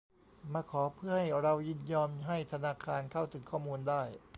[0.53, 4.03] มาขอเพื่อให้เรายินยอมให้ธนาคารเข้าถึงข้อมูลได้